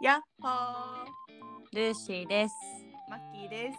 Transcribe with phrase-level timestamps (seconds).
[0.00, 2.54] やっほールーシーです。
[3.10, 3.78] マッキーです。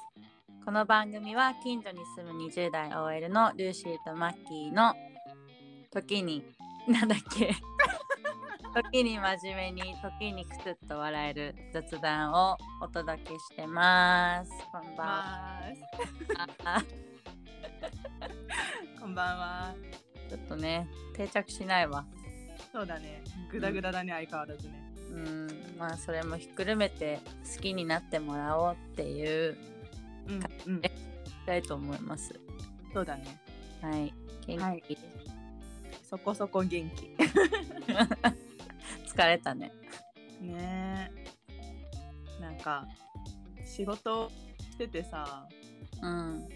[0.66, 4.94] この番組は近所に住む20代 OL のルーシーとマッキーの
[5.92, 6.44] 時に
[6.88, 7.54] なんだっけ？
[8.76, 14.52] 時に真面目に時にくすっと笑える雑談をお届けしてます。
[14.72, 15.04] こんばんま
[16.64, 16.84] は。
[19.00, 19.74] こんばんは。
[20.30, 22.06] ちょっとね定着しないわ。
[22.72, 23.24] そうだね。
[23.50, 24.86] ぐだぐだだね、相変わらずね。
[25.12, 25.49] うん
[25.80, 27.20] まあそれもひっくるめて
[27.56, 29.58] 好きになってもらおうっていう
[30.28, 30.82] うん、うん。
[30.82, 30.90] し
[31.46, 32.40] たいと思います。
[32.94, 33.40] そうだね。
[33.82, 34.14] はい。
[34.46, 34.84] 元気、はい
[36.10, 37.16] そこそこ元気。
[39.08, 39.72] 疲れたね。
[40.42, 41.12] ね
[42.40, 42.42] え。
[42.42, 42.88] なんか、
[43.64, 45.48] 仕事しててさ、
[46.02, 46.50] うん。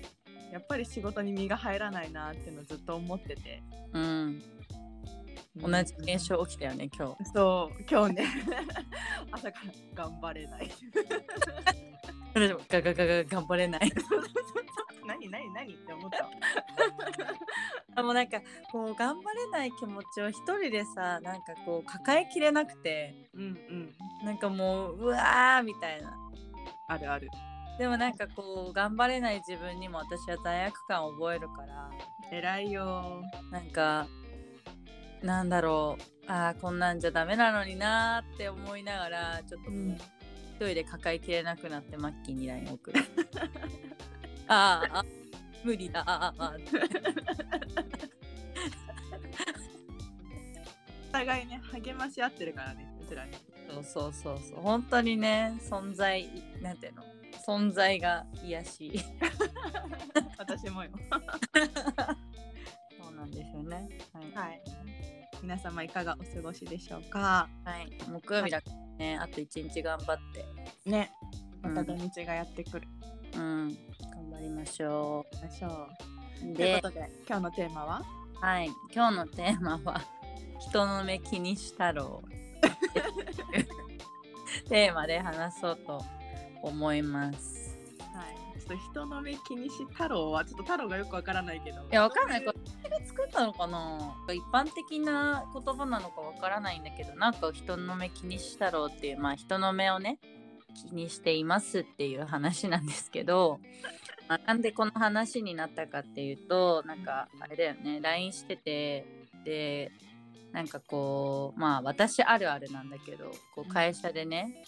[0.51, 3.61] やっぱり仕事に身が入らないなっていうのずっと思ってて。
[3.93, 4.41] うん。
[5.55, 7.25] 同じ現象起きたよね、今日。
[7.33, 8.25] そう、今日ね、
[9.31, 10.71] 朝から頑張れない。
[12.33, 13.91] 私もガガガガ頑張れない。
[15.05, 16.29] 何何何って思った。
[17.95, 18.39] あもうなんか
[18.71, 23.95] こう頑張れない気持ちを一人でさなんかこう抱えきれなくてうんうん。
[24.25, 26.15] なんかもううわーみたいな
[26.87, 27.29] あるある。
[27.77, 31.89] でもなんかこう頑張れない自分にも私は罪悪感を覚えるから
[32.31, 33.21] 偉いよ。
[33.51, 34.07] なんか
[35.23, 36.03] なんだろう。
[36.27, 39.97] あーこんなんじゃダメなのになーって思いながらちょっと一
[40.57, 43.01] 人で抱えきれなくなってマッキーに LINE 送る。
[44.47, 45.05] あーあ
[45.63, 46.03] 無理だ。
[46.05, 46.63] あーあー
[51.09, 53.33] お互いね、励まし合ってるからね、うちらね。
[53.69, 54.61] そうそうそうそう。
[54.61, 56.27] 本当にね存在
[56.61, 57.03] なんていうの？
[57.45, 58.85] 存在が癒し。
[58.87, 58.99] い
[60.37, 60.89] 私もよ。
[63.01, 63.89] そうなんですよね。
[64.13, 64.63] はい、はい。
[65.43, 67.49] 皆様いかがお過ごしでしょうか？
[67.65, 68.61] はい、木曜日だ
[68.97, 70.17] ねあと一日頑張っ
[70.85, 71.11] てね。
[71.61, 72.87] また土日がやってくる。
[73.35, 76.51] うん頑張りましょましょう。
[76.51, 78.01] うというでことで、今日のテーマは？
[78.41, 80.01] はい今日のテーマは
[80.59, 82.23] 人の目気にしたろ
[84.65, 86.01] うテーマで話そうと
[86.61, 87.62] 思いますはい。
[88.63, 91.81] ちょっと人の目気にし太郎は、ちょっと太郎がよくわからないけど。
[91.81, 92.45] いやわかんない。
[92.45, 94.15] これ誰が作ったのかな？
[94.33, 100.19] 一般的な言葉なのかわからないんだけどなんか人の目気にしたろうっていうまあ人の目をね
[100.89, 103.59] 気にしていますっていう話なんですけど、
[104.29, 107.99] まあ、なんでこの話になったかっていうとなんかあれだよね。
[108.01, 109.05] LINE してて
[109.43, 109.91] で
[110.53, 114.63] なんかこうまあ私あるあるなんだけどこう会社でね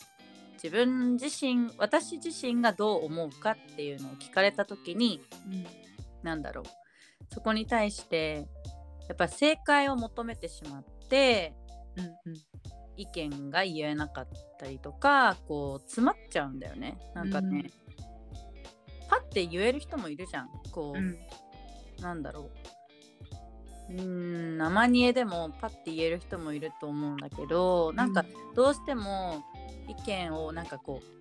[0.56, 5.66] 自分自身私自身がどう思うかっていうのを聞かれた時にうん。
[6.24, 6.66] なんだろう
[7.34, 8.48] そこに対して
[9.08, 11.54] やっぱり正解を求めてしまって
[11.98, 12.40] うんうん。
[12.98, 14.28] 意見が言えなかっ
[14.58, 17.66] たりとかこう詰まっちゃうんだよねなんかね、
[19.10, 21.18] パッて言える人もいるじゃんこう、うん。
[22.02, 22.50] なんだろ
[23.90, 29.44] ううーん生煮えでもパッて言える人もいると思うんだけどなんかどうしても
[29.88, 31.16] 意見をなんかこう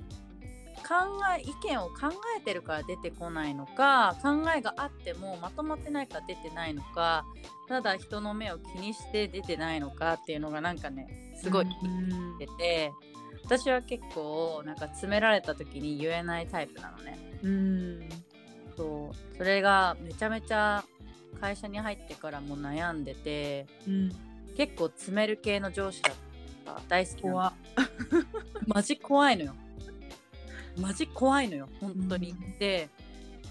[0.87, 0.95] 考
[1.37, 7.25] え意見を考えてるから出てこないのか考えがあってもまとまってないから出てないのか
[7.69, 12.93] ただ人の目を気にして出てないのかっていうのがなんかねすごいうん出てて
[13.45, 17.19] 私は結構なんか詰められた時に言えないタイプなのね。
[17.43, 18.09] うん。
[18.77, 20.83] そうそれがめちゃめちゃ
[21.41, 24.13] 会社に入ってからも悩んでてうん。
[24.57, 26.15] 結構詰める系の上司だっ
[26.65, 27.53] た大好き怖っ。
[28.67, 29.55] マジ怖いのよ。
[30.81, 32.59] マジ怖いのよ本当に、うん。
[32.59, 32.89] で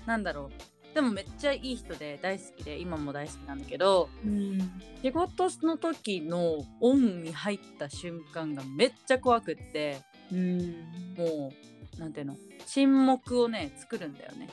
[0.06, 0.94] なんだろう。
[0.94, 4.60] でもめっちゃいい人で大好きで今も大好きなんだけどうん。
[5.02, 10.72] 仕事の時のオンに入った瞬間がめっちゃ怖くってうん。
[11.18, 11.52] も
[11.98, 12.36] うなんていうの？
[12.66, 14.50] 沈黙をね作るんだよね。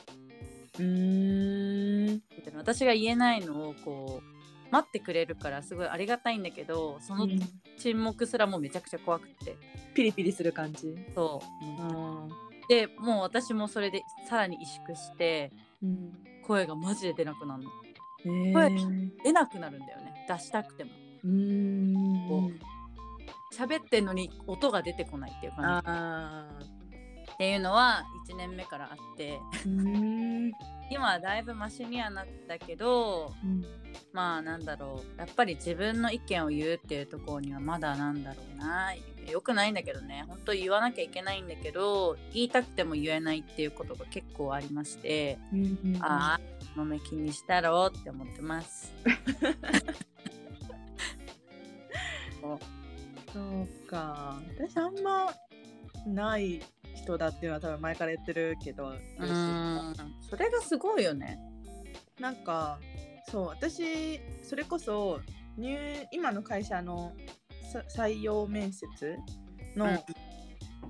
[0.79, 2.05] うん。
[2.13, 4.40] みたいな私が言えないのをこう
[4.71, 7.27] 待ってくれるからすごいありがたいんだけどその
[7.77, 9.57] 沈黙すらもうめちゃくちゃ怖くって
[9.93, 10.95] ピリピリする感じ？
[11.13, 11.45] そう、
[11.81, 12.27] あ
[12.69, 15.51] でもう私もそれでさらに萎縮して
[15.83, 16.13] うん。
[16.43, 17.69] 声がマジで出なくなるの
[18.25, 19.09] え声ー。
[19.23, 20.91] 出なくなるんだよね出したくても
[21.23, 21.93] うん。
[22.27, 22.51] こ
[23.53, 25.81] 喋ってんのに音が出てこないっていう感
[26.65, 26.80] じ。
[27.41, 30.51] っていうのは1年目からあってうん。
[30.91, 33.65] 今はだいぶマシにはなったけどうん。
[34.13, 38.93] まあなんだろうやっぱり自分の意見を言うっていうところにはまだなんだろうな
[39.27, 45.97] よくないんだけどね本当言わなきゃいけないんだけど言いたくても言えないっていうことが結構ありまして、うん。
[45.99, 48.93] ああ飲め気にしたろうって思ってます。
[52.39, 52.59] そ
[53.33, 54.39] うか。
[54.59, 55.33] 私あんま
[56.05, 56.61] ない
[57.01, 58.87] 人だっていうのは多分前から言ってるけど
[59.19, 59.93] うん。
[60.29, 61.39] それがすごいよね。
[62.19, 62.79] なんか
[63.29, 65.19] そう私それこそ
[65.57, 65.77] 入
[66.11, 67.13] 今の会社の
[67.71, 69.17] さ採用面接
[69.75, 69.99] の、うん。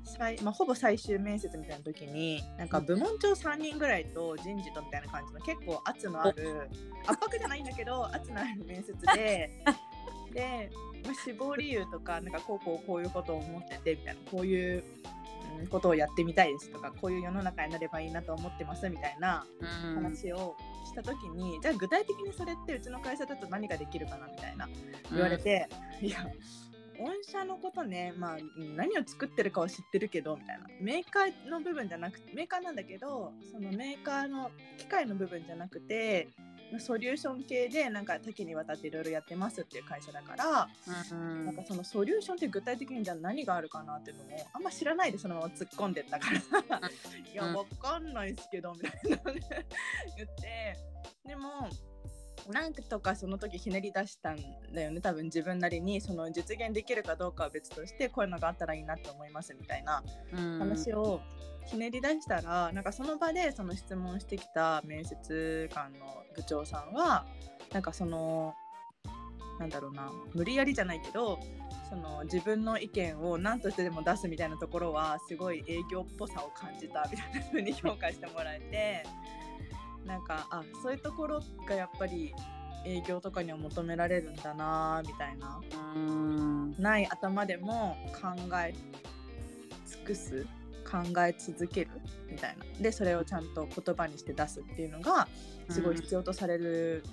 [0.03, 6.69] 最まあ、ほぼ最終面接みたいな時になんか部門長3人ぐらいと人事とみたいな感じの結構圧のある
[7.07, 9.63] 圧迫じゃないんだけど圧のある面接で
[10.33, 10.71] で、
[11.05, 14.83] まあ、志望理由とかなんかこうこうこういうことを思っててみたいなこういう
[15.61, 19.95] うんことをやってみたいですとかこういう世の中になればいいなと思ってますみたいなうん。
[19.95, 20.55] 話を
[20.85, 24.67] した時に、じゃあ具体的にそれってうちの会社だと何ができるかなみたいな
[25.11, 25.69] 言われて、
[26.01, 26.27] いや
[26.99, 36.29] 御社のことね、まあ、うん何を作ってるかは知ってるけどみたいなメーカーの部分じゃなくてメーカーなんだけどそのメーカーの機械の部分じゃなくて
[36.79, 40.67] ソリューション系でなんか多岐にわたっていろいろやってますっていう会社だから、
[41.11, 41.45] うん。
[41.45, 46.37] なんかそのソリューションって具体的にじゃあ何があるかなっていうのをあんま知らないでそのまま突っ込んでったから
[46.79, 48.91] いやうんわかんないですけどみたい
[49.25, 49.41] なね
[50.17, 50.77] 言って。
[51.25, 51.69] でも
[52.49, 54.37] なんとかその時ひねり出したん
[54.73, 54.99] だよね。
[55.01, 60.03] 多分自分なりにその実現できるかどうかは別としてこういうのがあったらいいなと思いますみたいな
[60.33, 60.59] うん。
[60.59, 61.21] 話を
[61.65, 66.05] ひねり出したらなんかその場でその質問してきた面接官の
[66.35, 67.25] 部長さんは
[67.71, 68.53] なんかその
[69.59, 71.39] なんだろうな無理やりじゃないけど
[71.89, 79.03] その自分の意見を何としてでも出すみたいなところはすごい営業っぽさを感じたみたいな風に評価してもらえて
[80.07, 82.33] なんかあそういうところがやっぱり
[82.85, 85.61] 営業とかには求められるんだなみたいな。
[85.95, 86.75] うん。
[86.79, 88.73] ない頭でも考え
[89.85, 90.47] 尽くす
[90.91, 91.91] 考え続ける
[92.29, 92.65] みたいな。
[92.81, 95.27] でそれをちゃんと言葉にして出すっていうのが
[95.69, 97.03] すごい必要とされる、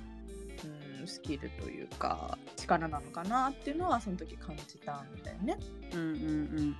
[1.00, 5.58] うん、スキルというか力なのかなっていうのはその時感じたんだよね。
[5.92, 6.76] うんうん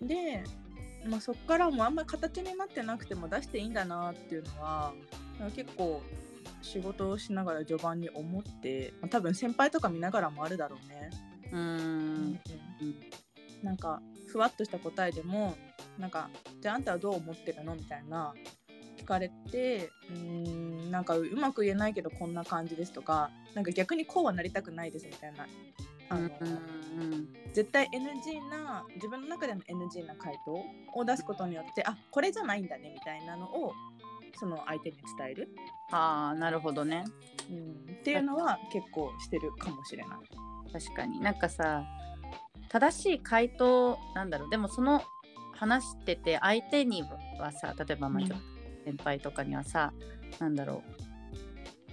[0.00, 0.42] うんで、
[1.06, 4.94] まあ、そっからもうあんまり形になってなくても出していいんだなっていうのは
[5.54, 6.00] 結構
[6.62, 11.10] 仕事をしながら序盤に思って、まあ多分先輩とか見ながらもあるだろうね。
[11.52, 12.40] うんうん。
[13.62, 15.56] なんかふわっとした答えでも
[15.98, 16.30] なんか
[16.60, 17.74] じゃああんたはどう思ってるの？
[17.74, 18.34] みたいな
[18.96, 20.18] 聞かれてうー
[20.88, 25.46] んなんかうまく言えないけどこんな感じですとかなんか逆にこうはなりたくないですみたいな。
[26.08, 26.28] あの、
[27.54, 30.62] 絶対 NG な自分の中での NG な回答
[30.94, 33.72] を出すことによってあこれじゃないんだねみたいなのを
[34.38, 35.48] その相手に伝える、
[35.90, 37.04] ああなるほどね。
[37.50, 40.18] うん、っていうのは結構してるかもしれない。
[40.70, 41.18] 確かに。
[41.20, 41.82] なんかさ
[42.68, 44.50] 正しい回答なんだろう。
[44.50, 45.02] でもその
[45.52, 47.02] 話してて相手に
[47.38, 48.24] はさ例えばまあ
[48.84, 49.92] 先輩とかにはさ、
[50.40, 51.02] なんだろう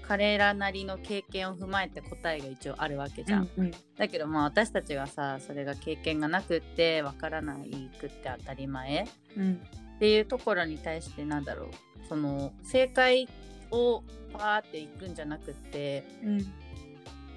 [0.10, 9.08] 彼らなりの経験を踏まえて答えが一応あるわけじゃん、うんだけどまあ私たちがさそれが経験がなくってわからないくって当たり前。
[9.38, 9.62] うん。
[9.98, 11.70] っていうところに対してなんだろう
[12.08, 13.28] その正解
[13.70, 14.02] を
[14.32, 16.54] パーっていくんじゃなくってうん。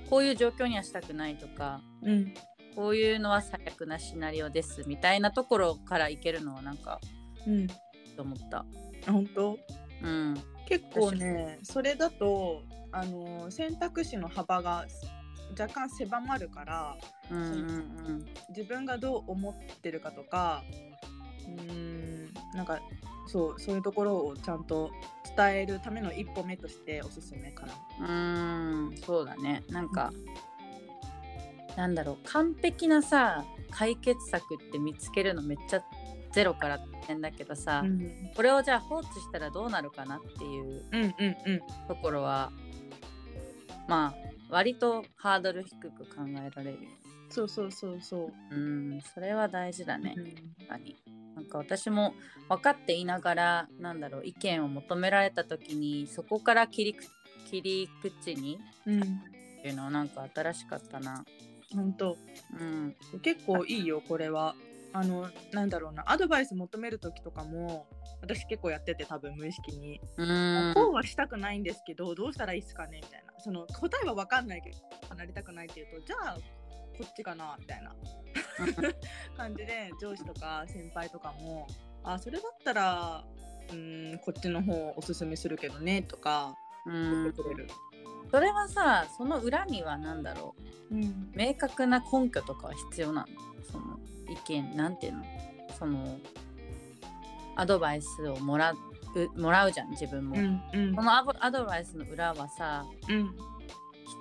[0.08, 2.34] こういう状況にはしたくないとかうん
[2.74, 7.00] こういうのは最悪なシナリオですみたいなところからいけるのはなんか
[7.46, 7.66] うん
[8.16, 8.58] と思った。
[9.06, 9.58] あ本当？
[10.02, 10.34] うん。
[10.68, 14.86] 結構ねそれだとあの選択肢の幅が
[15.58, 16.96] 若干狭まるから
[17.30, 20.62] うんうん自分がどう思ってるかとか
[21.46, 22.80] うーんなんか
[23.26, 24.90] そうそういうところをちゃんと
[25.36, 27.72] 伝えるための一歩目としておすすめかな。
[28.08, 28.96] うん。
[28.98, 29.62] そうだね。
[29.70, 30.12] なんか、
[31.76, 35.82] なんだろう、完璧なさ、解決策って見つけるのめっちゃ
[36.32, 41.12] ゼロから大変だけどさ、うんこれをじゃあ放置したらどうなるかなっていううんうん
[41.46, 42.50] うんところは、
[43.88, 44.14] まあ、
[44.48, 46.90] 割とハードル低く考えられるよ。
[47.28, 48.54] そうそうそうそう。
[48.54, 50.14] うん、それは大事だね。
[50.16, 50.24] うん
[50.66, 50.96] 確かに
[51.34, 52.14] なんか私も
[52.48, 57.04] 分かっていながらなんだろう意見を求められた時にそこから切りく
[57.50, 59.06] 切り口にうんっ
[59.62, 61.24] ていうのはなんか新しかったな。
[61.74, 62.16] 本当。
[62.58, 62.96] うん。
[63.22, 64.54] 結構いいよこれは。
[64.94, 66.04] あのなんだろうな。
[66.06, 67.86] アドバイス求める時とかも
[68.20, 70.72] 私結構やってて多分無意識に、うん。
[70.74, 73.32] こうはしたくないんですけどどうしたらいいですかねみたいな。
[73.38, 74.70] その答えは分かんないけ
[75.08, 76.36] どなりたくないっていうとじゃあ
[76.98, 77.94] こっちかなみたいな。
[79.36, 81.66] 感じで上司とか先輩とかも
[82.04, 83.24] あそれだったら
[83.70, 86.54] うーんこっちの方おすすめするけどねとか
[86.86, 87.22] うん。
[87.24, 87.68] 言ってくれる。
[88.32, 90.54] それはさその裏には何だろ
[90.90, 90.96] う。
[90.96, 91.04] ん。
[91.04, 93.28] う明確な根拠とかは必要なの？
[93.70, 95.24] その意見なんていうの？
[95.78, 96.18] その
[97.56, 100.36] アドバイスをもらうもらうじゃん自分も。
[100.36, 100.94] うんうん。
[100.94, 103.36] そのアドバイスの裏はさうん。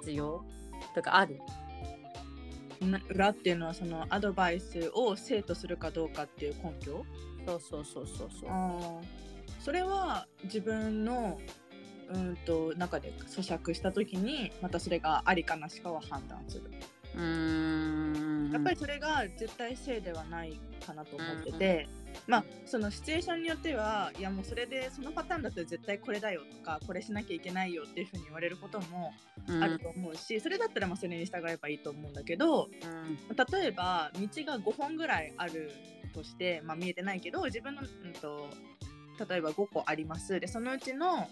[0.02, 0.44] 必要？
[0.94, 1.40] とかある？
[2.82, 7.06] な裏っていうのはそのアドバイスを生徒するかどうかっていう根拠？
[7.46, 9.62] そうそうそうそうそう。
[9.64, 11.40] それは自分の
[12.14, 16.64] うんと中で咀嚼した時にまたそれがありかなしかは判断する。
[17.16, 18.52] うーん。
[18.52, 21.88] やっぱりそれが絶対性ではないかなと思ってて、
[22.28, 29.14] まあそのシチュエーションによってはいやもうそれでそのパターンだったら絶対これだよとかこれしなきゃいけないよっていうふうに言われることも
[29.48, 29.64] うん。
[29.64, 33.18] あると思うし、それだったらまあそれに従えばいいと思うんだけどうん。
[33.62, 35.72] 例えば道が5本ぐらいある
[36.14, 38.50] として、まあ、見えてないけど自分の、うん、と
[39.30, 40.40] 例えば5個あります。
[40.40, 41.28] でそのうちの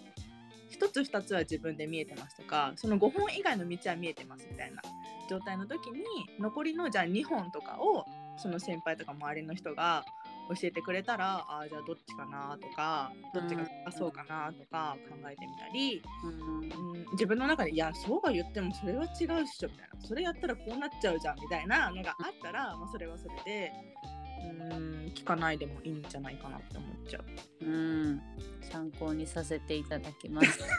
[0.70, 4.82] 1つ2つは自分で見えてますとかその5本以外の道は見えてますみたいな
[5.28, 6.04] 状態の時に
[6.38, 8.04] 残りのじゃあ2本とかを
[8.36, 10.04] その先輩とか周りの人が
[10.48, 16.94] 教えてくれたらあーじゃあどっちかなとかどっちがそうかなとか考えてみたり、うん。
[16.94, 20.06] うん、自分の中でいやそうは言ってもそれは違うっしょみたいな。
[20.06, 23.72] それやったらこうなっちゃうじゃんみたいなのがあったら、まあ、それはそれで
[24.42, 27.24] うん聞かないでもいいんじゃないかなって思っちゃう。
[27.64, 28.22] うん
[28.62, 30.60] 参考にさせていただきます。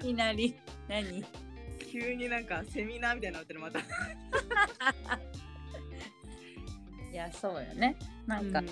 [0.00, 0.54] いきなり
[0.88, 1.24] 何？
[1.90, 3.80] 急になんかセミナーみたいになってるまた。
[7.10, 7.96] いやそうよね
[8.26, 8.66] なんか、うん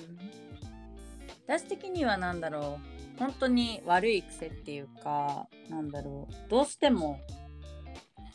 [1.48, 2.78] 私的には何だろ
[3.16, 7.18] う本当に悪い癖っていうかなんだろうどうしても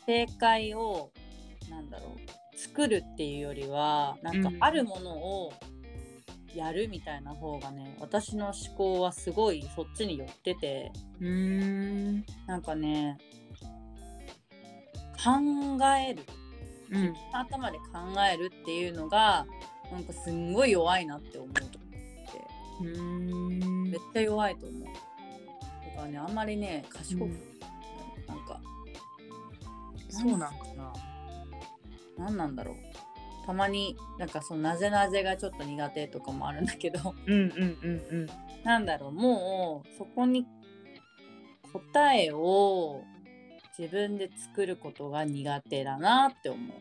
[0.04, 1.12] 正解を
[1.70, 4.56] なんだろう作るっていうよりはなんかうん。
[4.60, 5.52] あるものを
[6.54, 12.24] やるみたいな方がね、私の思考はすごいそっちに寄っててうーん。
[12.46, 13.18] なんかね
[15.22, 15.30] 考
[15.98, 16.22] える。
[16.90, 17.14] うん。
[17.32, 17.84] 頭で考
[18.32, 19.46] えるっていうのが
[19.90, 22.40] なんかすんごい弱いなって思うと思って。
[22.80, 23.90] うーん。
[23.90, 24.82] めっちゃ弱いと思う。
[24.84, 27.30] だからね、あんまりね、賢く、うん。
[28.26, 28.60] なんか、
[30.08, 30.92] そうなんかな。
[32.18, 32.76] なんなんだろう。
[33.46, 38.26] たまになんかそのなぜなぜがちょっと苦手とかもあるんだけど、うんうんうんうん。
[38.64, 40.46] なんだろう、もうそこに
[41.72, 43.02] 答えを
[43.76, 46.76] 自分で作ることが苦手だなって思う。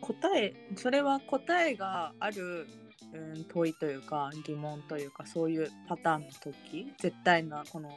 [0.00, 2.66] 答えそれは答えがある、
[3.12, 7.90] うん、問いというか疑問というかそういうパターンの時絶対なこの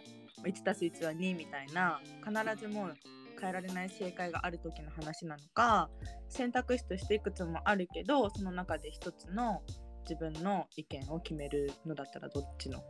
[0.44, 2.98] 1+1 は2みたいな必ずもう
[3.42, 5.90] 変えられない正解がある時の話なのか
[6.30, 9.62] 選択肢としていくつもあるけどその中で一つの
[10.08, 12.84] 自分の意見を決めるのだったらどっちの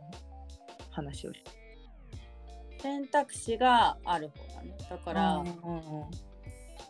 [0.90, 1.42] 話をし
[2.80, 4.76] 選択肢がある方だね。
[4.90, 6.10] だから、うんうんうん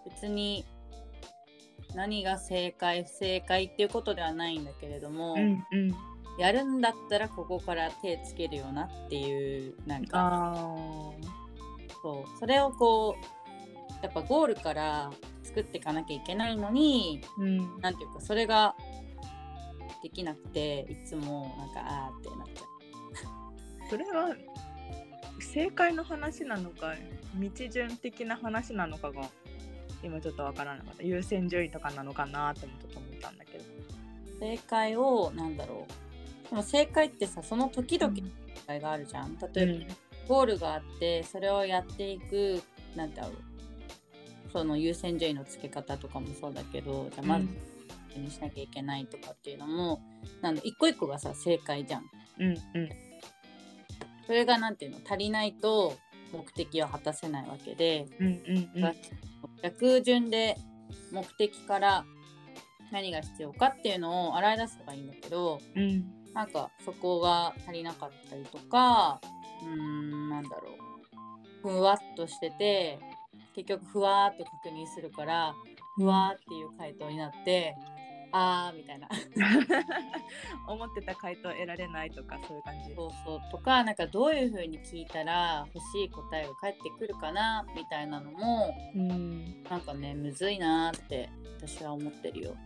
[0.04, 0.64] 別に
[1.95, 5.95] 何が正解不正解っていうことではないんだけれども、うんうん
[6.38, 10.54] やるんだったらここから手つけるよなっていうなんかあ
[12.02, 12.38] そう。
[12.40, 13.42] それをこう
[14.02, 15.11] やっぱゴールから
[15.42, 17.80] 作っていかなきゃいけないのにーうん。
[17.80, 18.75] なんていうかそれが
[20.02, 22.73] できなくていつもなんかあーってなっちゃ
[23.88, 24.35] それは
[25.40, 26.94] 正解の話なのか
[27.35, 29.23] 道順的な話なのかが
[30.02, 31.02] 今ちょっとわからなかった。
[31.02, 33.64] 優先順位とかなのかなってもちょっと思ったんだけど。
[33.64, 33.66] う
[34.40, 35.87] 正解をなんだろ
[36.47, 36.50] う。
[36.50, 38.23] でも正解ってさその時々の正
[38.66, 39.38] 解があるじゃん。
[39.54, 39.94] 例えば、
[40.28, 42.62] ゴールがあってそれをやっていく
[42.97, 43.51] なんだろう
[44.52, 47.49] その優先順位のつけ方とかもそうだけどじゃあまず
[48.18, 50.02] にしなきゃいけないとかっていうのも、
[50.42, 52.02] なんだ一個一個がさ正解じゃん。
[52.38, 52.56] うんうん。
[54.26, 55.94] それがなんていうの足りないと
[56.32, 58.94] 目的を果たせないわけで、うんうんうん。
[59.62, 60.56] 逆順で
[61.11, 62.04] 目的から
[62.90, 66.04] 何が必要かっていうのを洗い出せばいいんだけどうん。
[66.35, 69.21] なんかそこが足りなかったりとか
[69.62, 70.82] うーんなんだろう。
[71.62, 72.99] ふわっとしてて
[73.54, 75.54] 結局ふわーっと確認するから
[75.97, 77.75] ふわーっていう回答になって
[78.32, 79.09] あーみたいな。
[80.66, 82.94] 思ってた回答得られないとかそういう感じ。
[82.94, 83.40] そうそう。
[83.50, 89.62] とかなんかどういう風に聞いたら欲しい答えが返ってくるかなみたいなのもうん。
[89.64, 91.28] なんかねむずいなーって
[91.59, 92.56] 私は思ってるよ。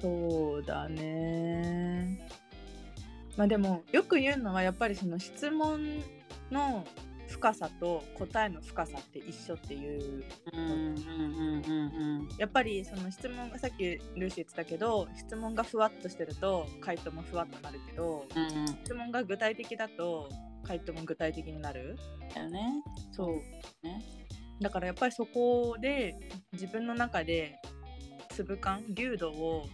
[0.00, 2.28] そうだね。
[3.36, 6.02] まあでもよく言うのはやっぱりその質問
[6.50, 6.84] の
[7.28, 10.24] 深さと答えの深さって一緒っていう。
[10.52, 18.66] うんうんうんうんやっぱりその質問がさっきルーシー言ってたけど質問がふわっとしてると回答もふわっとなるけどうんうん。
[18.66, 20.28] 質問が具体的だと
[20.64, 21.96] 回答も具体的になる。
[22.34, 22.82] だよね。
[23.12, 24.02] そうね。
[24.60, 26.14] だからやっぱりそこで
[26.52, 27.60] 自分の中で
[28.36, 29.66] 粒感流度を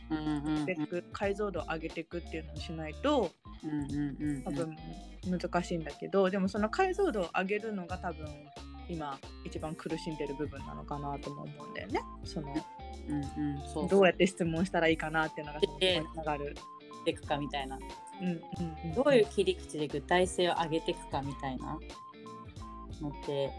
[1.13, 3.31] 解像度を上げていくっていうのをしないと
[4.45, 4.77] 多分
[5.27, 8.27] 難しいんだけどでもその解像度を上げるのが多分
[8.89, 12.01] 今一番苦しんでる部分なのかなとも思うんだよね。
[12.25, 12.55] その
[13.89, 16.55] どうやって質問したらいいかなっていうのがそこでにつながる。
[17.03, 17.79] っていくかみたいな。
[18.21, 18.37] うんうん
[18.85, 21.79] うん、どういう切り口で具体性を上げていくかみたいな
[23.01, 23.51] のって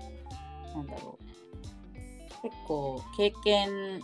[0.74, 1.24] なんだろう。
[2.42, 4.02] 結構経験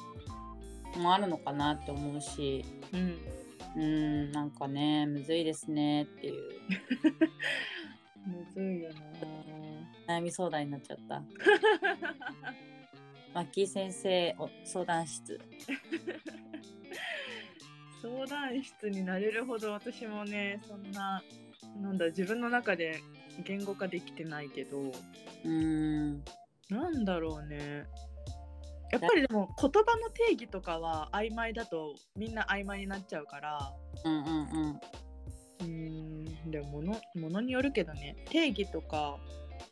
[0.97, 3.17] もあるのかなって思うしうん
[3.75, 6.33] うーんなんかねむずいですねっていう。
[8.25, 8.89] むずいよ
[10.07, 10.15] な。
[10.15, 11.23] 悩み相談になっちゃった。
[13.33, 15.39] マッキー先生お相談室。
[18.01, 21.21] 相談室になれるほど私もねそんな
[21.81, 23.01] なんだ自分の中で
[23.43, 24.79] 言語化できてないけど。
[24.81, 26.23] うーん。
[26.69, 27.85] なんだろうね
[28.91, 33.73] やっぱりでも言葉の定義とかは曖昧だとみんな曖昧になっちゃうから。
[34.03, 34.79] うんうんうん。
[35.59, 36.51] うーん。
[36.51, 38.15] でもものものによるけどね。
[38.29, 39.17] 定義とか、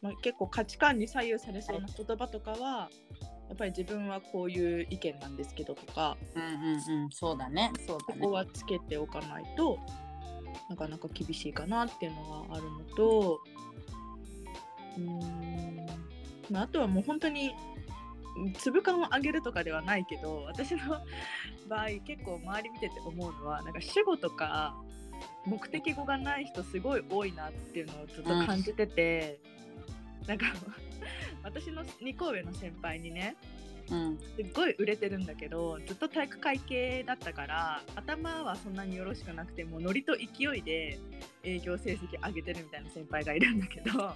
[0.01, 2.89] まあ、結構価値観に左右されそうな言葉とかは
[3.49, 6.17] やっぱり自分はこういう意見なんですけどとか。
[6.35, 7.09] うんうんうん。
[7.11, 7.71] そうだね。
[7.87, 8.21] そうだね。
[8.21, 9.79] ここはつけておかないと
[10.69, 13.39] なかなか厳しいかなっていうのがあるのと
[14.97, 15.85] うーん、
[16.49, 17.55] まあ、あとはもう本当に
[18.57, 21.01] 粒感を上げるとかではないけど私の
[21.67, 24.75] 場合結構周り見てて思うのはなんか主語とか
[25.45, 29.39] 目的語がない人すごい多いなっていうのをずっと感じてて、
[30.27, 30.45] なんか
[31.41, 33.35] 私の2個上の先輩にね
[33.89, 34.17] うん。
[34.17, 40.99] すっごい売れてるんだけどずっと体育会系だったから頭はそんなによろしくなくてもうノリと勢いで
[41.43, 44.13] 営業成績上げてるみたいな先輩がいるんだけど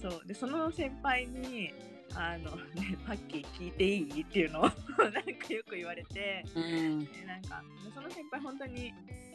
[0.00, 0.26] そう。
[0.26, 1.72] でその先輩に
[2.14, 4.62] 「あのねパッキー聞いていい?」っていうのを
[4.98, 5.20] なんか
[5.52, 6.44] よく言われて。
[6.54, 7.04] うん。
[7.04, 7.62] でなんか
[7.94, 8.92] その先輩本当に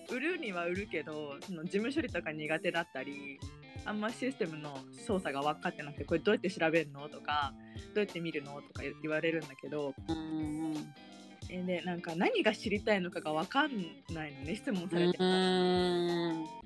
[0.10, 3.40] 売るには売るけどその事務処理とか苦手だったり
[3.86, 7.08] あんまシステムの操作が分かってなくてこれどうやって調べるの？
[7.10, 7.54] とか
[7.96, 8.62] どうやって見るの？
[8.62, 10.74] とか言われるんだけどうん
[11.66, 13.72] でなんか何が知りたいのかが分かん
[14.14, 16.61] ないのね質問されても、うん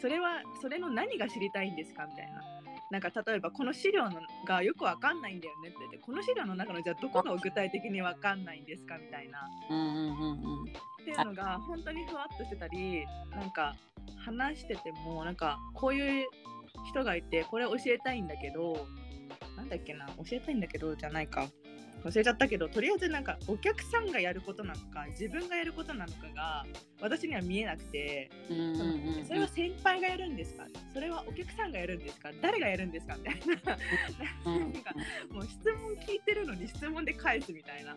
[0.00, 2.06] それはそれの何が知りたいんですか？
[2.06, 2.42] みたいな。
[2.90, 8.98] なんか例えばこの資料のがよくわかんないんだよねって言ってこの資料の中のじゃあどこが具体的にわかんないんですか？
[8.98, 9.48] みたいな。
[9.70, 10.62] うんうんうんうん。
[10.64, 13.76] っていうのが本当にふわっとしてたりなんか
[14.24, 16.26] 話しててもなんかこういう
[16.88, 18.86] 人がいてこれ教えたいんだけど
[19.56, 21.46] なんだっけな教えたいんだけどじゃないか
[22.04, 26.64] 忘れちゃったけどとりあえずなんかお客さんがやることなのか自分がやることなのかが
[27.00, 28.80] 私には見えなくてうんうん
[29.18, 30.64] うんそれは先輩がやるんですか？
[30.94, 32.30] それはお客さんがやるんですか？
[32.40, 33.16] 誰がやるんですか？
[33.16, 33.34] みたい
[33.64, 33.76] な。
[34.46, 34.94] うんなんか
[35.30, 37.94] もう質問聞いてるのに質問で返すみたいな。
[37.94, 37.96] っ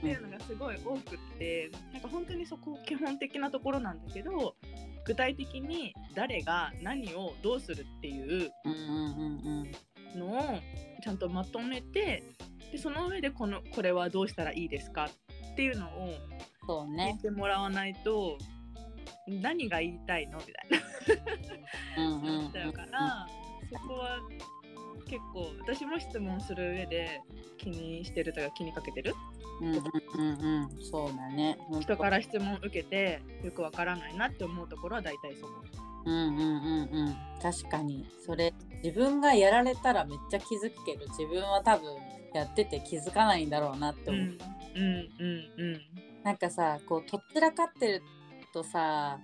[0.00, 4.56] ていうのがすごい多くってなんか本当にそこ基本的なところなんだけど
[5.06, 9.72] 具体的に誰が何をどうするっていううんうんうんうん
[10.16, 10.58] のを
[11.02, 12.22] ちゃんとまとめて
[12.70, 15.06] でその上でこのこれはどうしたらいいですか？
[15.52, 16.14] っていうのを
[16.68, 17.18] 言っね。
[17.20, 18.38] てもらわないと
[19.26, 20.38] 何が言いたいの？
[20.38, 20.54] みたい
[21.96, 22.20] な。
[22.20, 23.26] なっちゃうから
[23.70, 24.20] そこは
[25.06, 27.20] 結構私も質問する上で
[27.58, 29.14] 気にしてるとか気にかけてる？
[29.60, 30.84] うんうんうんうん。
[30.90, 31.58] そうだね。
[31.80, 35.52] 人から質問受けてよくわからないなって思うところは大体そこ。
[36.04, 37.16] うんうんうんうん。
[37.40, 38.06] 確かに。
[38.24, 41.96] それ自分がやられたらめっちゃ気づくけど自分は多分
[42.34, 44.38] やってて気づかないんだろうなって思う、うん。
[44.74, 45.80] うんうんうん
[46.24, 48.02] なんかさこうとっちらかってる
[48.52, 49.18] とさ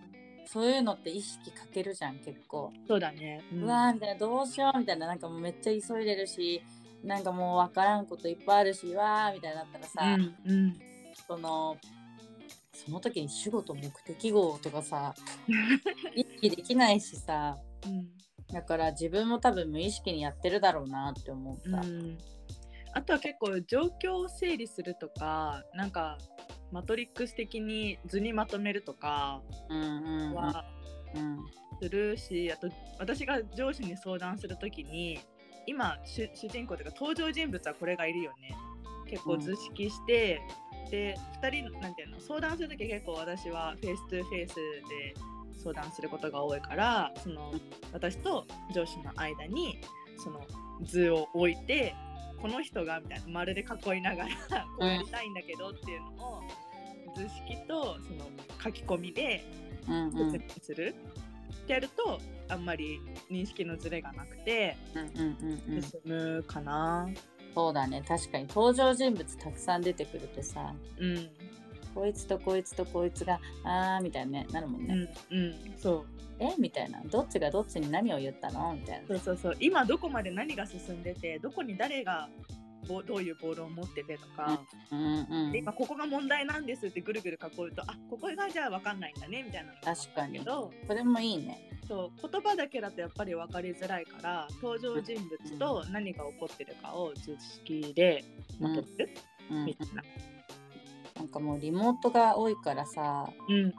[0.46, 3.42] そういうのって意識かけるじゃん結構、そうだね。
[3.52, 5.06] うわーみたいなどうしようみたいな。
[5.06, 6.62] なんかもうめっちゃ急いでるし
[7.04, 10.78] なんかもう分からんこといっぱいあるしわーみたいになったらさ、うんうん。
[11.26, 11.76] その
[12.84, 15.14] その時に主語と目的語とかさ
[16.14, 18.08] 意識できないしさうん。
[18.52, 21.80] だから自分も多分無意識にやってるだろうなって思った。
[21.80, 22.18] うん。
[22.94, 26.16] あとは結構状況を整理するとかなんか
[26.72, 29.42] マトリックス的に図にまとめるとか
[30.34, 30.64] は
[31.14, 31.38] うん。
[31.80, 35.20] するし、あと私が上司に相談するときに
[35.66, 38.56] 今主主人公というか登場人物はこれがいるよね。
[39.06, 40.40] 結構図式して、
[40.90, 45.14] で2人なんていうの相談するとき結構私はフェイス2フェイスで
[45.58, 47.52] 相談することが多いからその
[47.92, 49.80] 私と上司の間に
[50.22, 50.40] その
[50.82, 51.94] 図を置いて
[52.40, 56.42] この人がみたいな丸で囲いながらこうやりたいんだけどっていうのを
[57.16, 58.30] 図式とその
[58.62, 59.44] 書き込みで
[59.84, 60.94] 説明する、
[61.64, 65.36] ってやるとあんまり認識のズレがなくてうんうん
[65.68, 65.82] うんうん。
[65.82, 67.08] 進むかな。
[67.54, 68.02] そうだね。
[68.06, 68.46] 確かに。
[68.46, 71.28] 登場人物たくさん出てくるとさうん、
[71.94, 75.54] こいつとこいつとこいつがあーみたいなねなるもんね、うんうん。
[75.76, 76.06] そう。
[76.40, 76.54] え？
[76.58, 77.00] みたいな。
[77.06, 78.74] どっちがどっちに何を言ったの？
[78.74, 79.08] みたいな。
[79.08, 79.56] そうそうそう。
[79.60, 82.28] 今どこまで何が進んでてどこに誰が
[82.88, 84.60] ボどういうボールを持っててとか、
[84.92, 90.40] うんうんで今ここが問題なんですってぐるぐる囲うとあここがじゃあ分かんないんだねみたいな確かに。
[90.86, 98.24] それもいいねそう言葉だけだとやっぱり分かりづらいから登場人物と何が起こってるかを図式で
[98.60, 99.10] まとめる、
[99.50, 99.64] うん。
[99.64, 100.02] みたいな。
[101.16, 103.72] なんかもうリモートが多いからさうんうん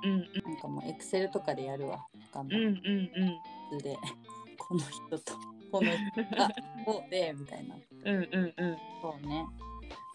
[0.43, 2.05] なんかもうエクセルとかでやるわ。
[2.33, 3.77] 頑張うんうんうんうん。
[3.77, 3.95] で
[4.57, 5.33] この人と
[5.71, 6.49] この人が
[6.85, 7.75] こうでみたいな。
[8.05, 8.77] うんうんうん。
[9.01, 9.45] そうね。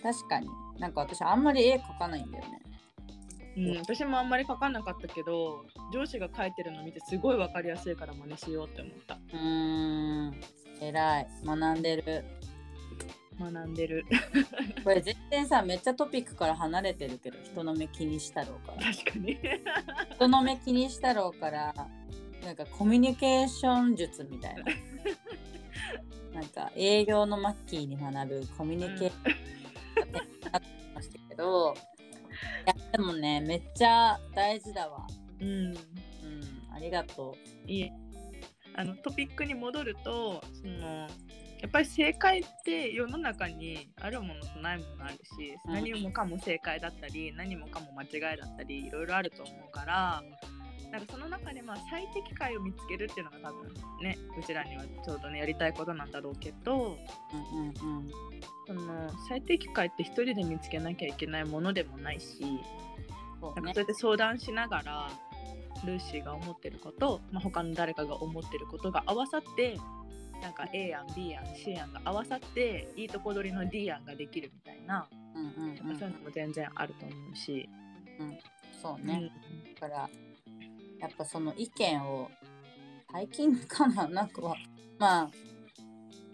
[0.02, 0.48] 確かに。
[0.78, 2.63] なんか私あんまり絵描かないんだよね
[3.56, 9.14] うん、私もあんまり書かなかったけど上司が書いてるの見てすごい分かりやすいから真似しようって思った。
[9.14, 10.40] うーん。
[10.80, 11.28] 偉い。
[11.44, 12.24] 学んでる。
[13.38, 14.04] 学んでる。
[14.82, 18.82] これ全然さめっちゃトピックから離れてるけど人の目気にしたろうから。
[18.92, 19.38] 確かに。
[20.14, 21.74] 人の目気にしたろうから
[22.44, 24.64] なんかコミュニケーション術みたいな。
[26.34, 30.20] なんか営業のマッキーに学ぶコミュニケーションが
[30.52, 31.74] あったけど
[32.94, 35.04] でもねめっちゃ大事だわ。
[35.40, 35.48] うん。
[35.48, 35.74] うん
[36.72, 37.92] ありがといえ
[38.76, 41.08] あのトピックに戻るとその
[41.60, 45.74] やっぱり正解って世の中にあるものとないものあるし、うん。
[45.74, 50.22] 何もかも正解だったり何もかも間違いだったりいろいろあると思うから
[50.90, 58.10] なんかその中でまあ最適解を見つけるっていうのが多分ねうちらにはちょうどねやりたいことなんだろうけどううんうんうん。
[58.66, 62.38] その最適解って一人で見つけなきゃいけないものでもないし
[63.40, 63.62] そうね。
[63.62, 65.10] なんかそうやって相談しながら
[65.84, 69.78] ルーシーが思ってること、まあ、他の誰かが思ってることが合わさって
[70.40, 75.98] なんか A 案 B 案 C 案が合わさっていいとこ取りの D 案ができるみたいな、うんうんうん。
[75.98, 77.68] そういうのも全然あると思うし、
[78.82, 79.30] そうね、
[79.80, 80.10] だから
[81.04, 82.30] やっぱその意見を
[83.12, 84.56] 最近かななんかは
[84.98, 85.30] まあ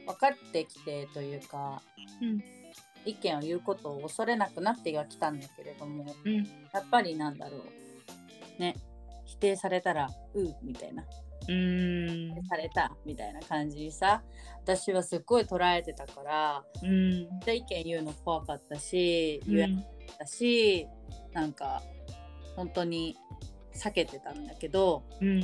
[0.06, 1.82] 分かってきてというか
[2.22, 2.40] うん。
[3.04, 6.36] 意見を言うことを恐れなくなってはきたんだけれどもうん。
[6.72, 8.60] やっぱりなんだろう。
[8.60, 8.76] ね。
[9.24, 11.02] 否定されたら「う」みたいな。
[11.02, 12.44] うーん。
[12.44, 14.22] されたみたいな感じにさ。
[14.62, 17.40] 私はすっごい捉えてたからうん。
[17.40, 19.54] で意見言うの怖かったしうん。
[19.56, 20.86] 言えなかったし、
[21.32, 21.82] なんか
[22.54, 23.16] 本当に
[23.80, 25.42] 避けてたんだけどうん。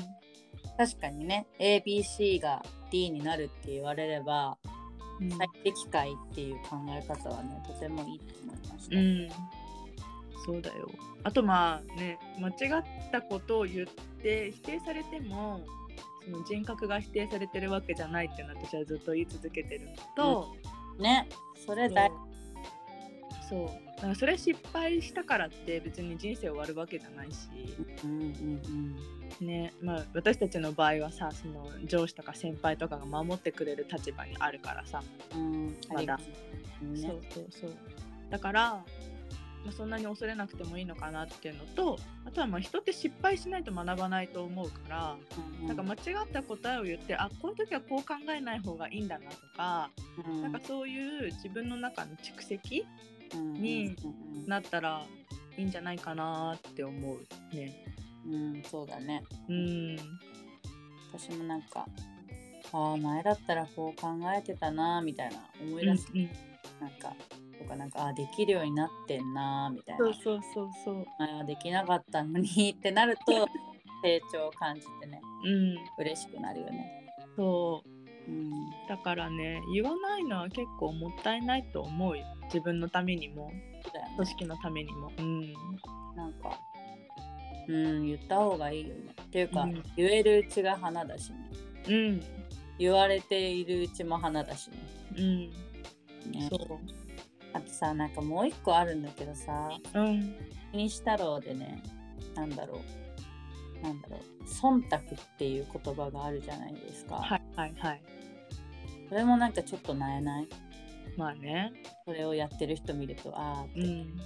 [0.77, 4.59] 確かにね ABC が D になるって言われれば
[5.21, 5.31] うん。
[5.31, 8.97] 最適解っていう考え方はねとてもいいと思いました。
[8.97, 9.29] うん。
[10.45, 10.89] そうだよ。
[11.25, 13.87] あとまあね間違ったことを言っ
[14.23, 15.61] て否定されても
[16.25, 20.49] その人格が否定されてるわけじゃないっていうのは私はずっと言い続けてるのと、
[20.99, 21.29] ね
[21.65, 22.11] それ大
[23.49, 27.49] そうだからそれ失敗したからって別に人生終わるわけじゃないし、
[28.05, 28.21] うん
[29.41, 35.03] うんねまあ、私たちの場合はさその上司とか先輩とかが守ってくれる立場にあるからさ、
[35.35, 36.21] うんうんまだ
[36.83, 37.01] うんね。
[37.01, 37.71] そうそうそう。
[38.31, 38.85] だから、ま
[39.71, 45.17] あ、そんなに恐れなくてもいいのかなっていうのとあとはまあ人って失敗しないと学ばないと思うから、
[45.61, 49.91] うんなんか間違った答えを言ってあこういう時はこう考えない方がいいんだなとか、
[50.27, 50.43] うん。
[50.43, 55.03] なんかそういう自分の中の蓄積うんにうんなったら
[55.57, 57.85] いいんじゃないかなって思うね。
[58.27, 59.97] うんうんそうだねうん
[61.13, 61.87] 私もなんか
[62.73, 66.29] ああ前だったらこう考えてたなみたいな思い出す、うん
[66.81, 67.15] なんか
[67.59, 71.07] とかなんかあーできるようになってんなみたいなそうそうそうそう。
[71.19, 73.23] 前はできなかったのにってなると
[74.03, 77.15] 成長を感じてねうん、嬉しくなるよね。
[77.35, 77.96] そう。
[78.29, 78.51] うん
[78.89, 82.25] だからね、言わないのは結構もったいないと思うよ。
[82.45, 83.83] 自分のためにも、ね
[84.17, 85.13] 組織のためにも。
[85.19, 85.53] うん。
[86.17, 86.61] なんか
[87.69, 89.15] うん言った方がいいよね。
[89.21, 91.51] っていうか、うん言えるうちが花だしね
[91.89, 92.23] うん。
[92.79, 94.77] 言われているうちも花だしね。
[95.19, 95.51] うん。
[96.33, 96.81] ねそ
[97.53, 100.01] あとさなんかもう一個あるんだけどさう。
[100.01, 100.37] うん。
[100.73, 101.83] 西太郎でね
[102.35, 103.06] なんだろう
[103.87, 105.03] なんだろう忖度っ
[105.39, 108.03] ていう言葉があるじゃないですか、はいはいはい。
[109.09, 110.49] それもなんかちょっとなえない？
[111.17, 111.73] まあね。
[112.05, 114.17] それをやってる人見るとああうん。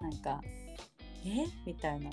[0.00, 0.40] なんか
[1.24, 1.44] え？
[1.66, 2.10] みたいな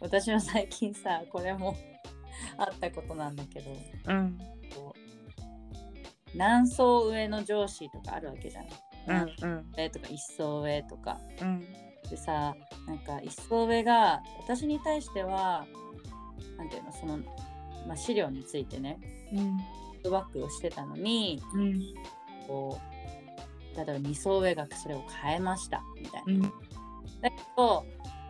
[0.00, 1.76] 私は最近さこれも
[2.56, 3.70] あったことなんだけど
[4.06, 4.38] うん。
[4.74, 8.62] こう何層上の上司とかあるわけじゃ
[9.08, 9.48] ない、うん。
[9.48, 9.72] うん。
[9.76, 11.66] 上とか一層上とかうん。
[12.08, 12.54] でさ
[12.86, 15.66] なんか一層上が私に対しては
[16.58, 17.18] なんていうのその、
[17.86, 18.98] まあ、資料についてね
[19.32, 19.58] うん。
[20.02, 21.80] フバックをしてたのにうん。
[22.46, 22.80] こ
[23.74, 26.32] う例えば2層上がそれを変えましたみたいな。
[26.32, 26.42] うん。
[26.42, 26.50] だ
[27.30, 27.84] けど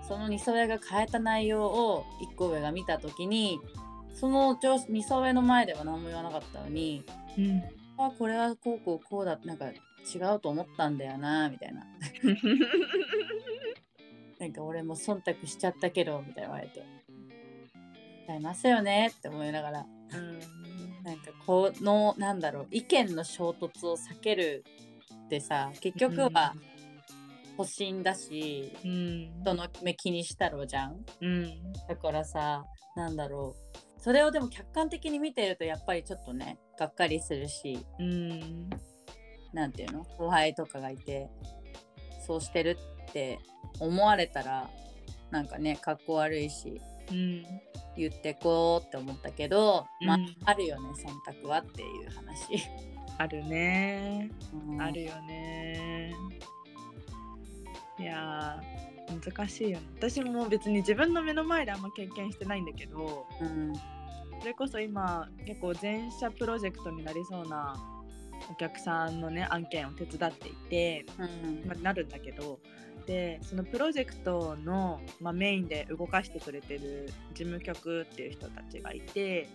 [0.06, 3.60] その二層上が変えた内容を一個上が見た時に
[4.14, 7.04] その上二層上の前では何も言わなかったのに
[7.36, 7.62] うん
[7.98, 11.86] あこれはこうこうこうだなんか違うと思ったんだよなみたいな
[14.38, 16.84] なんか俺も忖度しちゃったけどみたいな言われて
[18.32, 19.86] 「違いますよね」って思いながら。
[20.12, 20.40] うん。
[21.02, 24.64] なんかこのなんだろう意見の衝突を避ける
[25.26, 26.54] ってさ結局は
[27.56, 29.42] 保身だし、うん。
[29.42, 31.04] 人の目気にしたろうじゃん。
[31.20, 31.72] うん。
[31.88, 32.64] だからさ
[32.96, 38.70] なんだろうそれをでも客観的に見てるとやっぱりちょっとねがっかりするしうん。
[39.52, 41.30] なんていうの後輩とかがいて
[42.26, 43.38] そうしてるって
[43.80, 44.68] 思われたら
[45.30, 47.42] なんかねかっこ悪いしうん。
[47.96, 50.36] 言ってこうって思ったけど、まあうん。
[50.44, 52.62] あるよね忖度はっていう話、
[53.18, 54.30] あるね。
[54.52, 54.82] うん。
[54.82, 56.14] あるよね。
[57.98, 59.86] いやー難しいよね。
[59.96, 63.72] 私も別に自分の目の前であんま経験してないんだけどうん。
[64.40, 67.74] それこそ今結構全社プロジェクトになりそうな
[68.50, 71.66] お客さんのね案件を手伝っていて、うん。
[71.66, 72.60] まあ、なるんだけど
[73.06, 79.48] でそのプロジェクトの、まあ、メインで動かしてくれてる事務局っていう人たちがいて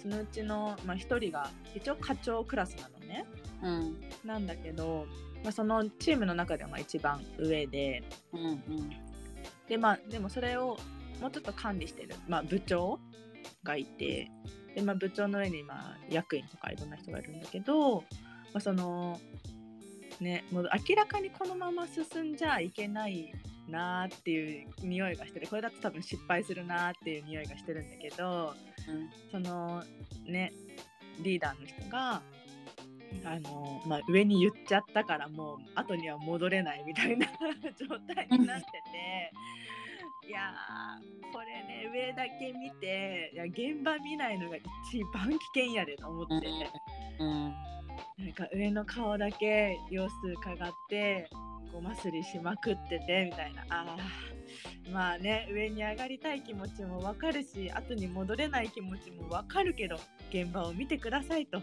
[0.00, 3.26] そのうちの、まあ、1人が一応課長クラスなのね。
[3.62, 3.96] うん。
[4.24, 5.06] なんだけど、
[5.42, 8.04] まあ、そのチームの中ではまあ一番上で。
[8.32, 8.90] うんうん。
[9.68, 10.78] で,、まあ、でもそれを
[11.20, 13.00] もうちょっと管理してる、まあ、部長
[13.64, 14.30] がいて。
[14.74, 18.02] で、まあ、部長の上にまあ役員とかいろんな人がいるんだけど、ま
[18.54, 19.18] あ、その
[20.20, 23.32] ねもう明らかにこのまま進んじゃいけない
[23.68, 28.54] なーっていう匂いがしてるこれだと多分失敗するなーっていう匂いがしてるんだけど
[29.30, 29.82] その
[30.26, 30.52] ね
[31.20, 32.22] リーダーの人が
[33.24, 37.26] あの、まあ、上に言っちゃったからもう後には戻れないみたいな
[37.78, 39.32] 状態になってて
[40.28, 46.48] いやーこれね上だけ見ていや現場見ないのが一番危険やでと思って、
[47.18, 47.75] うん
[48.18, 51.28] なんか上の顔だけ様子伺って
[51.72, 53.64] ごますりしまくっててみたいな。
[53.68, 54.26] あー
[54.92, 59.98] まあね上に上がりたい気持ちもわかるし後に戻れない気持ちもわかるけど
[60.30, 61.60] 現場を見てくださいと。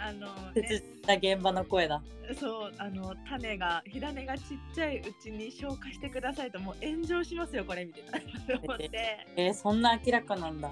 [0.00, 2.02] あの、切ね、現場の声だ。
[2.38, 8.04] そうあの種が火種がちっちゃいうちに消化してくださいともう炎上しますよこれみたい
[8.48, 8.60] な。
[8.62, 8.90] 思って。
[9.36, 10.70] えー、そんな明らかなんだ。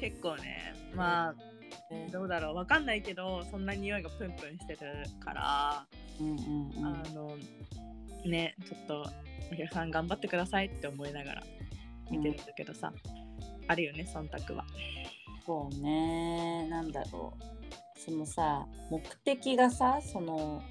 [0.00, 1.34] 結構ねまあ
[1.90, 2.54] えーどうだろう。
[2.56, 4.80] わかんないけどそんな匂いがプンプンしてる
[5.20, 5.86] から、
[6.20, 6.36] うんうん
[6.76, 6.86] うん。
[6.86, 7.36] あの
[8.24, 9.10] ねちょっと
[9.52, 11.42] お客さん頑張ってくださいって思いながら
[12.10, 12.92] 見てるんだけどさ、
[13.68, 14.64] あるよね忖度は。
[15.44, 16.66] そうね。
[16.68, 18.00] なんだろう。
[18.00, 20.62] そのさ目的がさその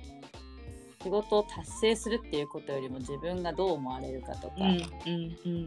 [1.03, 5.65] 仕事を達成するっていうことよりも自分がどう思われるかとか、うんうん。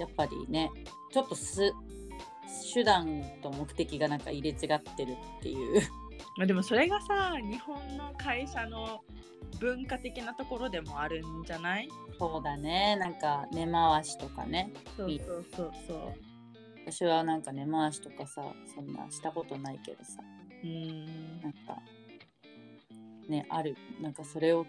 [0.00, 0.70] やっぱりね
[1.12, 1.72] ちょっとす
[2.74, 5.80] 手段と目的がなんか入れ違ってるっていう。
[6.36, 9.02] まあ、でもそれがさ日本の会社の
[9.60, 11.88] 文化的なところでもあるんじゃない？
[12.18, 12.96] そうだね。
[12.96, 14.72] なんか根回しとかね。
[14.96, 16.14] そうそうそうそう。
[16.86, 18.42] 私はなんか根回しとかさ
[18.74, 20.22] そんなしたことないけどさ。
[20.62, 21.40] うん。
[21.40, 21.80] なんか
[23.28, 23.76] ねある。
[24.00, 24.66] なんかそれを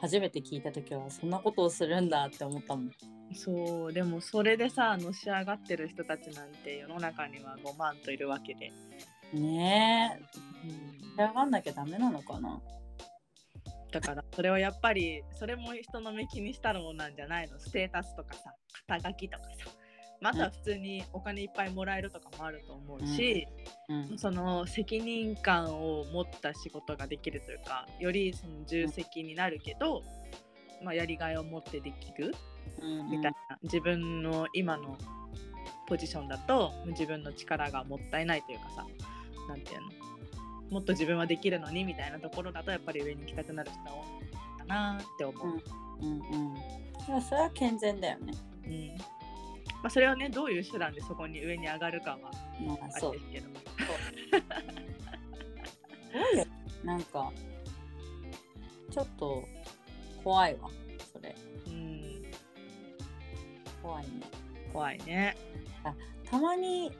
[0.00, 2.90] 初めて聞いた時はそんなことをするんだって思ったもん
[3.34, 8.72] そうでもそれでさのし上がってる人たちなんて世の中には5万といるわけで、
[9.32, 11.18] ねえ。
[11.18, 12.60] うん、上がんなきゃダメなのかな？
[13.92, 17.58] だからそれをやっぱりそれも人の目気にしたろうなんじゃないの？
[17.58, 18.54] ステータスとかさ
[18.88, 19.70] 肩書きとかさ。
[20.20, 23.46] または普通にお金いっぱいもらえるとかもあると思うし、
[23.88, 24.18] うん。
[24.18, 30.02] その責任感を持った仕事ができるというかよりその重責になるけど、
[30.82, 32.28] まあ、やりがいを持ってできる。
[32.28, 32.53] うん
[33.10, 34.98] みたいな、自分の今の
[35.86, 38.86] ポジションだと自分の力がもったいないというかさ
[39.48, 39.88] なんていうの？
[40.70, 44.00] もっと自分はできるのにみたいなところだとやっぱり上に行きたくなる人が多
[44.56, 45.60] いかなって思う。
[46.00, 46.54] うんうん
[47.06, 48.32] でもそれは健全だよね。
[48.66, 48.88] うん。
[48.96, 52.30] まあ、それをねどういう手段でそこに上に上がるかはま
[52.86, 53.10] あそう。
[53.10, 53.46] あれですけど。
[56.84, 57.32] なんか
[58.90, 59.44] ちょっと
[60.22, 60.70] 怖いわ
[63.84, 64.10] 怖いね。
[64.72, 65.36] 怖いね。
[66.30, 66.90] たまに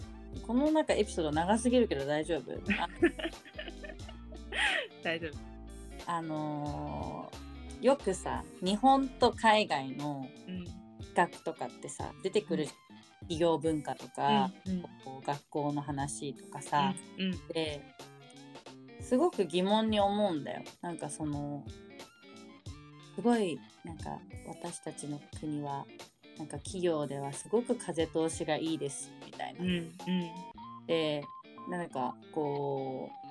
[0.47, 2.53] このなんかエピソード長すぎるけど大丈夫？
[2.79, 2.89] あ
[5.03, 5.33] 大丈夫。
[6.07, 7.45] あのー
[7.85, 10.65] よくさ日本と海外のうん。
[10.65, 10.71] 比
[11.15, 12.67] 較とかってさ出てくる
[13.21, 17.31] 企業文化とか、うんこう学校の話とかさ、うん。
[17.49, 17.83] で
[19.01, 20.63] すごく疑問に思うんだよ。
[20.81, 21.65] なんかその
[23.15, 25.87] すごいなんか私たちの国は
[26.39, 29.61] なんか企業ではすごく風通しがいいですみたいな。
[29.61, 29.93] うんうん。
[30.87, 31.23] で
[31.69, 33.25] なんかこう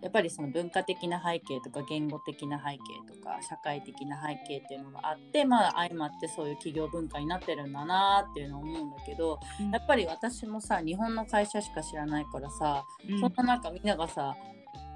[0.00, 2.78] やっぱりその文化的な背景とか言語的な背景
[3.12, 9.70] とか社会的な背景っていうのがあってまあ相まってそういう企業文化になってるんだなっていうのを思うんだけどうん。
[9.70, 13.20] やっぱり私もさ日本の会社しか知らないからさ、うん。
[13.20, 14.36] そんななんかみんながさ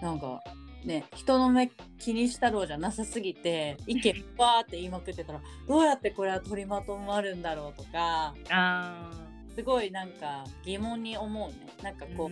[0.01, 0.41] なんか
[0.85, 9.11] ね人の目気にしたろうじゃなさすぎて意見バーって言いまくってたらどうやってこれは取りまとまるんだろうとかあ
[9.55, 11.69] すごいなんか疑問に思うね。
[11.83, 12.31] なんかこう、ー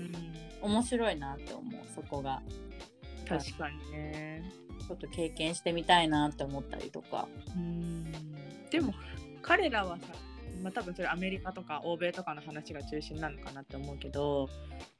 [0.62, 0.72] うん。
[0.72, 2.42] 面白いなって思うそこが。
[3.28, 4.50] 確かにね。
[4.86, 7.28] ちょっと経験してみたいなって思ったりとか。
[7.54, 8.10] うん。
[8.70, 8.94] でも
[9.42, 10.06] 彼らはさ、
[10.60, 14.48] まあ、多分それアメリカとか欧米とかの話が中心なのかなって思うけど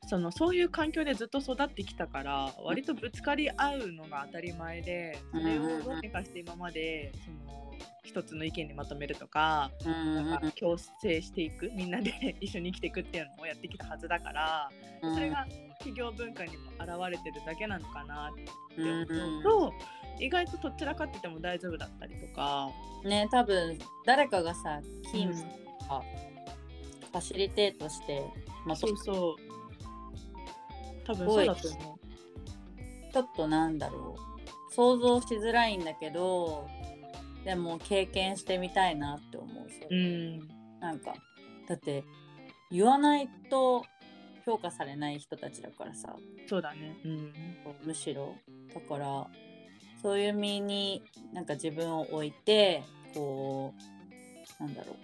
[0.08, 14.70] そのそういう環境でずっと育ってきたから割とぶつかり合うのが当たり前でそれをどうにかして今までその一つの意見にまとめるとかうんなんか共生していくみんなで 一緒に生きていくっていうのをやってきたはずだから
[15.02, 15.46] うんそれが
[15.78, 18.34] 企業文化にも現れてるだけなのかなっ
[18.74, 19.74] てうん思うと
[20.18, 22.70] 意外とどちらかってても大丈夫だったりとか。
[23.04, 25.38] ね多分誰かがさキームうん
[25.88, 26.02] か
[27.12, 28.22] ファシリテートして
[28.66, 29.50] まとそうそう。
[31.06, 31.98] 多分そうだと思
[33.12, 34.16] ちょっとなんだろ
[34.70, 36.68] う想像しづらいんだけど
[37.44, 39.94] でも経験してみたいなって思うそう。
[39.94, 40.38] ん。
[40.80, 41.14] なんか
[41.66, 42.04] だって
[42.70, 43.84] 言わないと
[44.46, 46.14] 評価されない人たちだからさ
[46.46, 46.96] そうだね。
[47.04, 47.32] うん。
[47.84, 48.34] むしろ
[48.74, 49.26] だから
[50.02, 52.82] そういう身になんか自分を置いて
[53.14, 53.72] こ
[54.58, 54.96] うなんだろう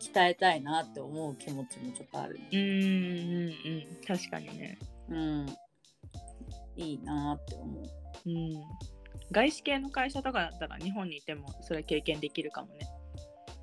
[0.00, 2.70] 鍛えたいなって思う気持ちもちょっとあるねうんうんう
[3.50, 3.54] ん。
[4.06, 4.78] 確かにね。
[5.08, 5.46] うん
[6.76, 7.84] いいなって思う
[8.26, 8.52] うん。
[9.32, 12.88] 外資系の会社とかだったら日本にいてもそれ経験できるかもね。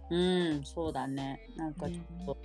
[0.10, 0.17] う
[0.60, 2.38] んそうだねなんかちょっと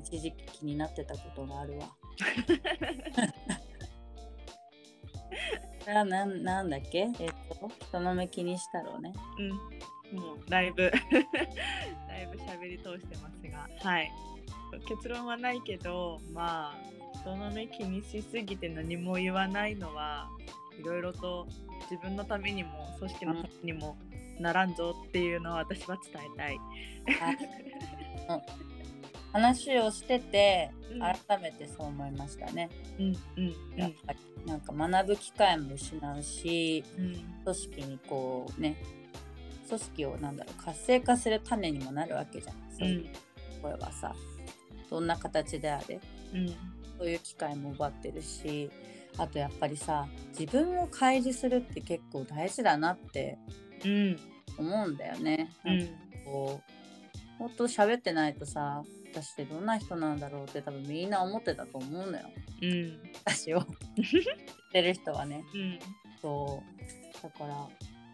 [0.00, 1.86] 一時期気になってたことがあるわ
[5.84, 7.08] それはなんなんだっけ？
[7.20, 7.28] えっ
[7.60, 9.50] と人の目気にしたろうねうん。
[10.18, 10.90] もうだいぶ
[12.08, 14.10] だいぶ喋り通してますが、はい。
[14.88, 20.28] 結論はないけど、まあ人の目気にしすぎて何も言わないのは
[20.78, 21.46] いろいろと
[21.90, 23.96] 自分のためにも組織のためにも
[24.40, 26.58] ならんぞっていうのは私は伝えたい。
[29.34, 31.00] 話をしててうん。
[31.00, 37.14] 改めてそう思いましたね、うんうんやっぱりなんか学ぶ機会も失うしうん。
[37.44, 38.76] 組織にこうね
[39.68, 43.06] 組織をなんだろう活性化する種にもなるわけじゃん、そういう
[43.62, 44.14] 声はさ
[44.90, 46.00] どんな形であれ
[46.32, 46.48] うん。
[46.96, 48.70] そういう機会も奪ってるし
[49.16, 50.06] あとやっぱりさ
[50.38, 53.38] 自分を開示するって結構大事だなって
[53.84, 54.16] うん。
[54.56, 55.50] 思うんだよね。
[55.64, 55.78] うん。
[55.78, 55.92] なんか
[56.24, 56.60] こ
[57.38, 58.84] うもっと喋ってないとさ
[59.14, 62.24] 私ってどんな人なんだろうって多分みんな思ってたと思うのよ。
[62.62, 63.00] うん。
[63.24, 63.60] 私を。
[63.60, 63.68] 知っ
[64.72, 65.44] てる人はね。
[65.54, 65.78] うん。
[66.20, 66.62] そ
[67.20, 67.22] う。
[67.22, 67.68] だから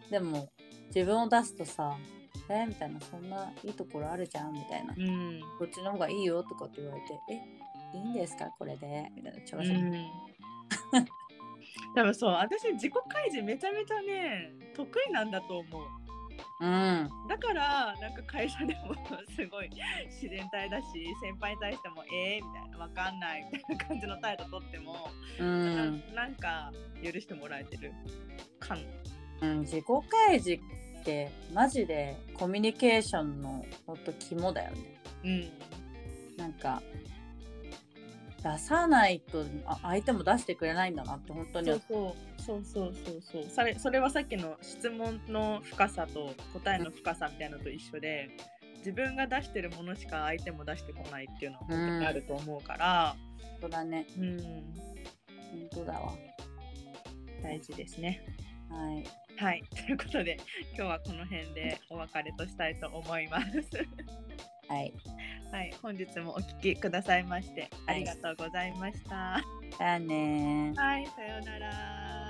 [0.09, 0.49] でも
[0.93, 1.97] 自分を出すとさ
[2.49, 2.65] 「え？
[2.67, 4.93] みたいな「そんないいところあるじゃん」みたいな。
[4.95, 7.07] うん「こっちの方がいいよ」とかって言われて
[7.93, 7.97] 「え？
[7.97, 8.45] いいんですか？
[8.59, 9.93] これで」みたいな調子、うん。
[11.95, 12.31] 多分そう。
[12.33, 15.83] 私自己開示めちゃめちゃね得意なんだと思う
[16.61, 17.09] うん。
[17.27, 18.93] だからなんか会社でも
[19.35, 19.69] すごい
[20.05, 20.85] 自然体だし
[21.21, 26.71] 先輩に対しても「えー?」みたいな「わかんない」みたいな感じの態度とっても、うん、ななんか
[27.03, 27.91] 許してもらえてる
[28.59, 28.79] 感。
[29.41, 30.61] うん、自己開示
[31.01, 35.01] ってマジでコミュニケーションのほんと肝だよね。
[35.23, 36.37] うん。
[36.37, 36.81] なんか
[38.43, 43.43] 出さないとあ相手も出してくれないんだなって本当にそうそうそうそうそうそう。
[43.49, 48.29] それそれはさっきの質問の深さと答えの深さみたいなのと一緒で
[48.77, 54.05] 自分が出してるものしか相手も出してこないっていうのは本当にあると思うから、本当だね。
[54.17, 56.13] うん、本当だわ。
[57.43, 58.23] 大事ですね。
[58.69, 59.03] はい。
[59.37, 60.37] はい、ということで
[60.75, 63.47] 今日はこの辺でお別れとしたいと思います。
[64.67, 64.93] はい。
[65.51, 69.41] はい、本日もお聞きくださいましてありがとうございました。
[69.77, 70.79] じゃあねー。
[70.79, 72.20] はい、さようなら。